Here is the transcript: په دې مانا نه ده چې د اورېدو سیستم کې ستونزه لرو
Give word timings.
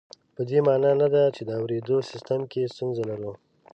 په 0.35 0.41
دې 0.49 0.59
مانا 0.65 0.91
نه 1.01 1.07
ده 1.13 1.23
چې 1.35 1.41
د 1.45 1.51
اورېدو 1.59 1.97
سیستم 2.09 2.41
کې 2.51 2.71
ستونزه 2.73 3.03
لرو 3.11 3.31